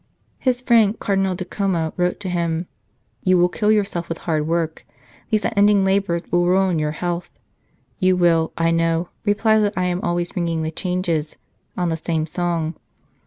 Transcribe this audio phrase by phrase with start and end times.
[0.39, 2.65] His friend Cardinal de Como wrote to him:
[3.21, 4.83] "You will kill yourself with hard work;
[5.29, 7.29] these unending labours will ruin your health.
[7.99, 11.35] You will, I know, reply that I am always ringing the changes
[11.77, 12.73] on the same song.